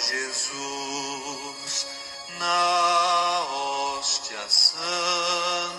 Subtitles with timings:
[0.00, 1.86] Jesus
[2.38, 5.69] na hóstia santa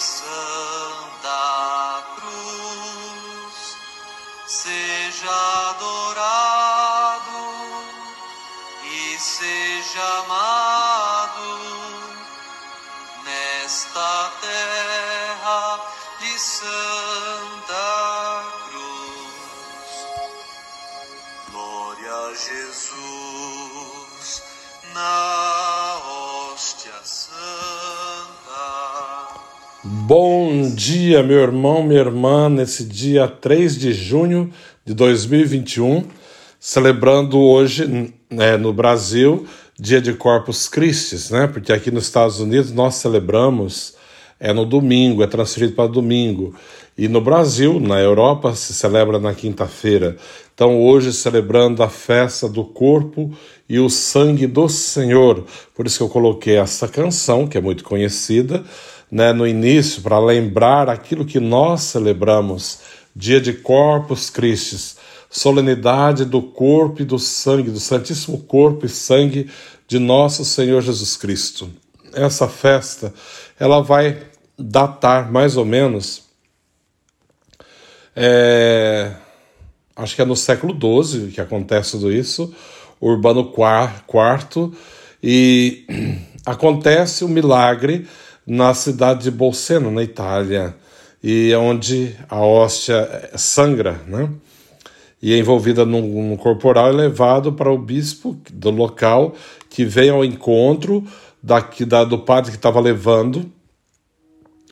[0.00, 3.76] Santa Cruz,
[4.46, 5.28] seja
[5.70, 7.42] adorado
[8.84, 11.58] e seja amado
[13.24, 15.80] nesta terra
[16.20, 20.06] de Santa Cruz.
[21.50, 23.07] Glória a Jesus
[29.90, 34.52] Bom dia, meu irmão, minha irmã, nesse dia 3 de junho
[34.84, 36.04] de 2021,
[36.60, 39.46] celebrando hoje né, no Brasil,
[39.80, 41.46] dia de Corpus Christi, né?
[41.46, 43.96] Porque aqui nos Estados Unidos nós celebramos
[44.40, 46.54] é no domingo, é transferido para domingo.
[46.96, 50.16] E no Brasil, na Europa, se celebra na quinta-feira.
[50.54, 53.32] Então, hoje, celebrando a festa do corpo
[53.68, 55.44] e o sangue do Senhor.
[55.74, 58.64] Por isso que eu coloquei essa canção, que é muito conhecida,
[59.10, 62.80] né, no início, para lembrar aquilo que nós celebramos,
[63.14, 64.96] dia de Corpus Christi,
[65.30, 69.50] solenidade do corpo e do sangue, do Santíssimo Corpo e Sangue
[69.86, 71.70] de nosso Senhor Jesus Cristo.
[72.12, 73.12] Essa festa,
[73.58, 74.18] ela vai
[74.58, 76.24] datar mais ou menos,
[78.14, 79.12] é,
[79.94, 82.54] acho que é no século XII que acontece tudo isso,
[83.00, 84.72] Urbano IV,
[85.22, 85.86] e
[86.44, 88.06] acontece o milagre
[88.48, 90.74] na cidade de Bolseno, na Itália,
[91.22, 94.30] e é onde a hóstia sangra, né?
[95.20, 99.34] E é envolvida num, num corporal levado para o bispo do local
[99.68, 101.04] que vem ao encontro
[101.42, 103.50] daqui, da, do padre que estava levando.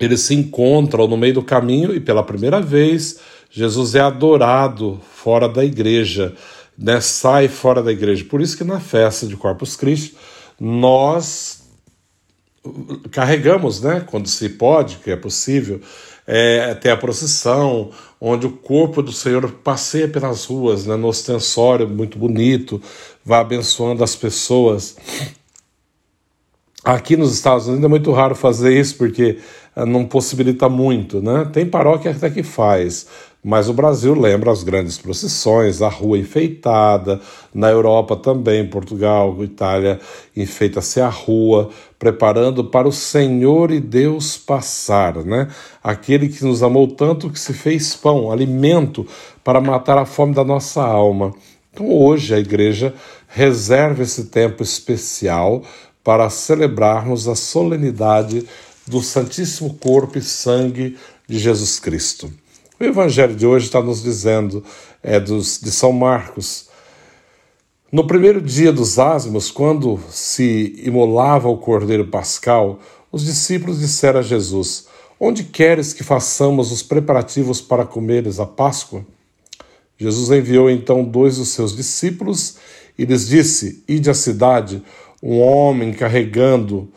[0.00, 3.18] Eles se encontram no meio do caminho e pela primeira vez
[3.50, 6.34] Jesus é adorado fora da igreja,
[6.78, 7.00] né?
[7.00, 8.24] sai fora da igreja.
[8.24, 10.14] Por isso que na festa de Corpus Christi
[10.60, 11.65] nós
[13.10, 15.80] carregamos, né, quando se pode, que é possível,
[16.26, 17.90] é, até a procissão,
[18.20, 22.80] onde o corpo do Senhor passeia pelas ruas, né, no ostensório muito bonito,
[23.24, 24.96] vai abençoando as pessoas.
[26.84, 29.38] Aqui nos Estados Unidos é muito raro fazer isso porque
[29.76, 31.44] não possibilita muito, né?
[31.52, 33.06] Tem paróquia até que faz,
[33.46, 37.20] mas o Brasil lembra as grandes procissões, a rua enfeitada,
[37.54, 40.00] na Europa também, Portugal, Itália,
[40.36, 45.46] enfeita-se a rua, preparando para o Senhor e Deus passar, né?
[45.80, 49.06] Aquele que nos amou tanto que se fez pão, alimento
[49.44, 51.32] para matar a fome da nossa alma.
[51.72, 52.92] Então hoje a igreja
[53.28, 55.62] reserva esse tempo especial
[56.02, 58.44] para celebrarmos a solenidade
[58.88, 60.96] do Santíssimo Corpo e Sangue
[61.28, 62.28] de Jesus Cristo.
[62.78, 64.62] O Evangelho de hoje está nos dizendo,
[65.02, 66.68] é dos, de São Marcos,
[67.90, 72.78] no primeiro dia dos ázimos, quando se imolava o cordeiro pascal,
[73.10, 74.88] os discípulos disseram a Jesus:
[75.18, 79.06] Onde queres que façamos os preparativos para comeres a Páscoa?
[79.96, 82.56] Jesus enviou então dois dos seus discípulos
[82.98, 84.82] e lhes disse: Ide à cidade,
[85.22, 86.90] um homem carregando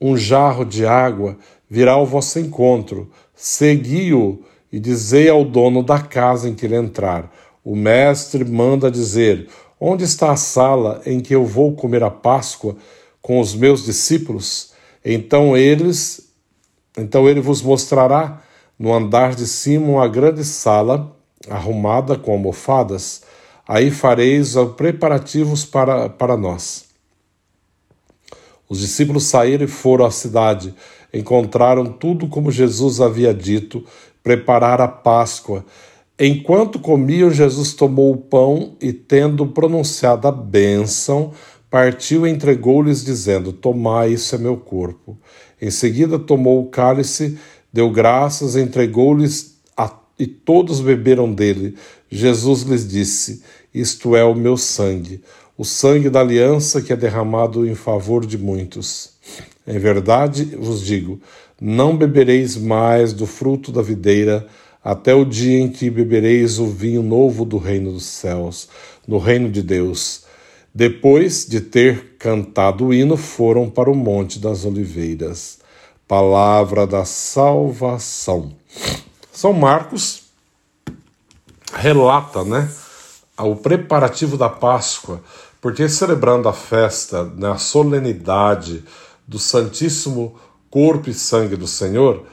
[0.00, 1.36] um jarro de água
[1.68, 4.44] virá ao vosso encontro, segui-o
[4.76, 7.32] e dizei ao dono da casa em que ele entrar:
[7.64, 9.48] O mestre manda dizer:
[9.80, 12.76] Onde está a sala em que eu vou comer a Páscoa
[13.22, 14.74] com os meus discípulos?
[15.02, 16.30] Então eles,
[16.94, 18.42] então ele vos mostrará
[18.78, 21.16] no andar de cima uma grande sala
[21.48, 23.22] arrumada com almofadas.
[23.66, 26.84] Aí fareis os preparativos para, para nós.
[28.68, 30.74] Os discípulos saíram e foram à cidade.
[31.14, 33.82] Encontraram tudo como Jesus havia dito,
[34.26, 35.64] preparar a Páscoa.
[36.18, 41.30] Enquanto comiam, Jesus tomou o pão e, tendo pronunciado a bênção,
[41.70, 45.16] partiu e entregou-lhes, dizendo: Tomai, isso é meu corpo.
[45.62, 47.38] Em seguida, tomou o cálice,
[47.72, 49.60] deu graças, entregou-lhes
[50.18, 51.76] e todos beberam dele.
[52.10, 55.22] Jesus lhes disse: Isto é o meu sangue,
[55.56, 59.14] o sangue da aliança que é derramado em favor de muitos.
[59.66, 61.20] Em verdade vos digo:
[61.60, 64.46] não bebereis mais do fruto da videira
[64.84, 68.68] até o dia em que bebereis o vinho novo do reino dos céus,
[69.06, 70.24] no reino de Deus.
[70.72, 75.58] Depois de ter cantado o hino, foram para o Monte das Oliveiras.
[76.06, 78.52] Palavra da salvação.
[79.32, 80.24] São Marcos
[81.74, 82.70] relata, né,
[83.38, 85.20] o preparativo da Páscoa,
[85.60, 88.84] porque celebrando a festa, né, a solenidade
[89.26, 90.34] do Santíssimo
[90.70, 92.24] Corpo e Sangue do Senhor,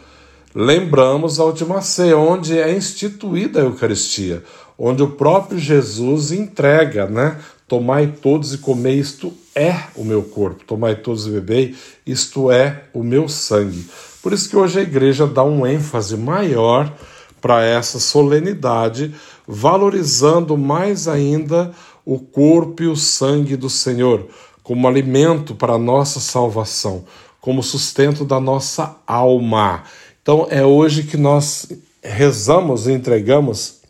[0.53, 4.43] lembramos a última ceia, onde é instituída a Eucaristia,
[4.77, 7.39] onde o próprio Jesus entrega, né?
[7.67, 10.63] Tomai todos e comei, isto é o meu corpo.
[10.65, 11.75] Tomai todos e bebei,
[12.05, 13.87] isto é o meu sangue.
[14.21, 16.93] Por isso que hoje a igreja dá um ênfase maior
[17.41, 19.13] para essa solenidade,
[19.47, 21.71] valorizando mais ainda
[22.05, 24.27] o corpo e o sangue do Senhor
[24.63, 27.03] como alimento para a nossa salvação,
[27.41, 29.83] como sustento da nossa alma.
[30.21, 31.67] Então é hoje que nós
[32.01, 33.81] rezamos e entregamos,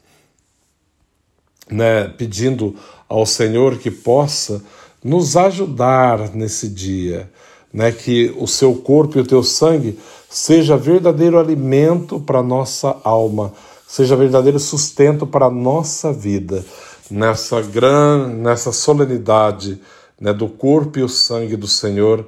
[1.70, 2.76] né, pedindo
[3.08, 4.64] ao Senhor que possa
[5.04, 7.30] nos ajudar nesse dia,
[7.72, 10.00] né, que o seu corpo e o teu sangue
[10.30, 13.54] seja verdadeiro alimento para nossa alma,
[13.88, 16.66] seja verdadeiro sustento para a nossa vida,
[17.12, 19.80] nessa gran, nessa solenidade
[20.24, 22.26] né, do corpo e o sangue do Senhor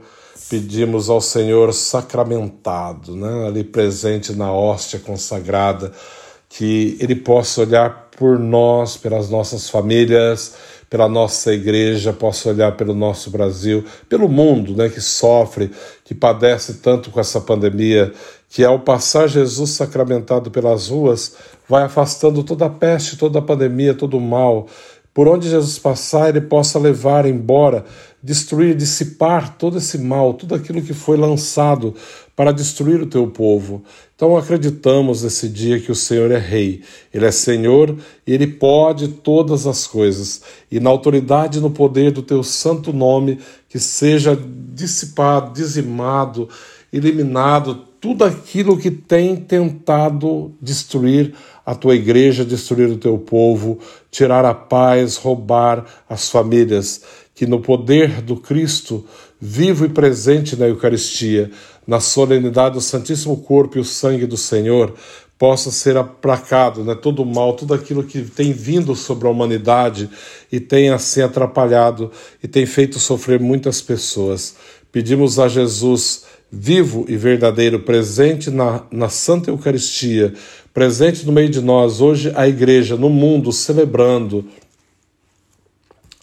[0.50, 5.94] pedimos ao Senhor sacramentado, né, ali presente na hóstia consagrada,
[6.50, 10.56] que Ele possa olhar por nós, pelas nossas famílias,
[10.90, 15.72] pela nossa igreja, possa olhar pelo nosso Brasil, pelo mundo né, que sofre,
[16.04, 18.14] que padece tanto com essa pandemia,
[18.50, 21.36] que ao passar Jesus sacramentado pelas ruas,
[21.68, 24.68] vai afastando toda a peste, toda a pandemia, todo o mal.
[25.16, 27.86] Por onde Jesus passar, ele possa levar embora
[28.22, 31.96] destruir, dissipar todo esse mal, tudo aquilo que foi lançado
[32.36, 33.82] para destruir o teu povo.
[34.14, 36.82] Então acreditamos nesse dia que o Senhor é Rei,
[37.14, 37.96] Ele é Senhor
[38.28, 40.42] e Ele pode todas as coisas.
[40.70, 43.40] E na autoridade e no poder do teu santo nome,
[43.70, 44.38] que seja
[44.74, 46.50] dissipado, dizimado,
[46.92, 51.34] eliminado tudo aquilo que tem tentado destruir
[51.66, 53.80] a tua igreja, destruir o teu povo,
[54.12, 57.02] tirar a paz, roubar as famílias
[57.34, 59.04] que no poder do Cristo,
[59.42, 61.50] vivo e presente na Eucaristia,
[61.88, 64.94] na solenidade do Santíssimo Corpo e o sangue do Senhor,
[65.36, 70.08] possa ser aplacado, né, todo o mal, tudo aquilo que tem vindo sobre a humanidade
[70.52, 72.12] e tem assim atrapalhado
[72.44, 74.56] e tem feito sofrer muitas pessoas.
[74.92, 80.34] Pedimos a Jesus vivo e verdadeiro, presente na, na Santa Eucaristia,
[80.74, 84.46] presente no meio de nós, hoje a Igreja, no mundo, celebrando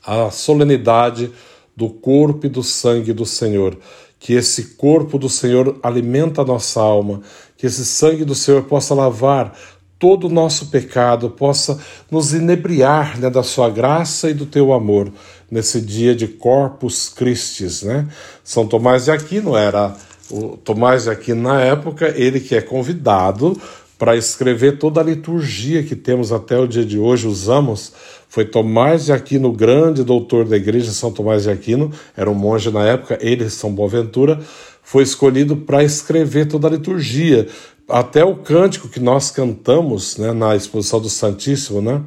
[0.05, 1.31] a solenidade
[1.77, 3.79] do corpo e do sangue do Senhor.
[4.19, 7.23] Que esse corpo do Senhor alimenta a nossa alma,
[7.57, 9.57] que esse sangue do Senhor possa lavar
[9.99, 11.79] todo o nosso pecado, possa
[12.11, 15.13] nos inebriar né, da sua graça e do teu amor
[15.49, 18.09] nesse dia de Corpus Christi, né?
[18.43, 19.95] São Tomás de Aquino era
[20.32, 23.56] o Tomás de Aquino na época, ele que é convidado
[23.99, 27.92] para escrever toda a liturgia que temos até o dia de hoje, usamos
[28.33, 32.71] foi Tomás de Aquino, grande doutor da igreja São Tomás de Aquino, era um monge
[32.71, 34.40] na época, ele, São Boaventura,
[34.83, 37.47] foi escolhido para escrever toda a liturgia.
[37.87, 42.00] Até o cântico que nós cantamos né, na exposição do Santíssimo, né,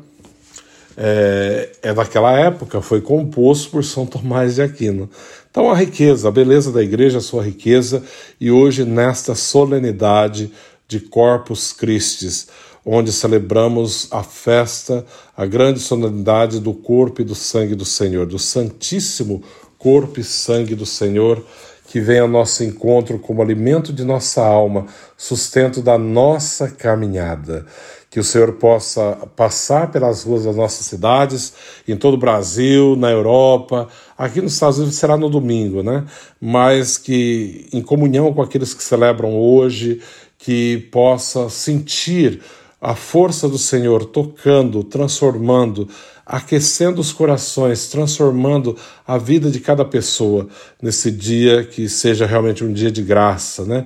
[0.98, 5.08] é, é daquela época, foi composto por São Tomás de Aquino.
[5.56, 8.04] Então, a riqueza, a beleza da igreja, a sua riqueza,
[8.42, 10.52] e hoje, nesta solenidade
[10.86, 12.28] de Corpus Christi,
[12.86, 18.38] onde celebramos a festa, a grande solenidade do corpo e do sangue do Senhor, do
[18.38, 19.42] Santíssimo
[19.78, 21.42] corpo e sangue do Senhor,
[21.88, 24.86] que vem ao nosso encontro como alimento de nossa alma,
[25.18, 27.66] sustento da nossa caminhada.
[28.10, 31.54] Que o Senhor possa passar pelas ruas das nossas cidades,
[31.88, 36.06] em todo o Brasil, na Europa, aqui nos Estados Unidos será no domingo, né?
[36.40, 40.02] Mas que em comunhão com aqueles que celebram hoje,
[40.38, 42.42] que possa sentir
[42.80, 45.90] a força do Senhor tocando, transformando,
[46.26, 50.48] aquecendo os corações, transformando a vida de cada pessoa
[50.82, 53.86] nesse dia que seja realmente um dia de graça, né?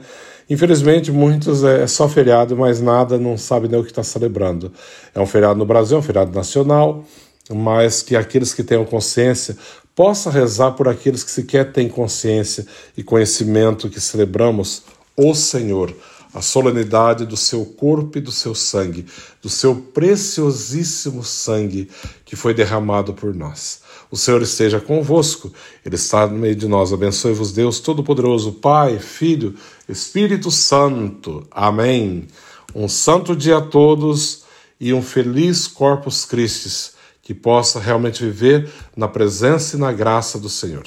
[0.50, 4.72] Infelizmente, muitos é só feriado, mas nada, não sabe nem o que está celebrando.
[5.13, 7.05] É um feriado no Brasil, é um feriado nacional,
[7.51, 9.55] mas que aqueles que tenham consciência
[9.93, 12.65] possam rezar por aqueles que sequer têm consciência
[12.98, 14.84] e conhecimento que celebramos
[15.15, 15.93] o Senhor
[16.33, 19.05] a solenidade do seu corpo e do seu sangue,
[19.41, 21.89] do seu preciosíssimo sangue
[22.24, 23.81] que foi derramado por nós.
[24.12, 25.51] O Senhor esteja convosco,
[25.86, 26.91] Ele está no meio de nós.
[26.91, 29.55] Abençoe-vos, Deus Todo-Poderoso, Pai, Filho,
[29.88, 31.45] Espírito Santo.
[31.51, 32.27] Amém.
[32.74, 34.43] Um santo dia a todos
[34.79, 40.50] e um feliz Corpus Christi, que possa realmente viver na presença e na graça do
[40.50, 40.83] Senhor.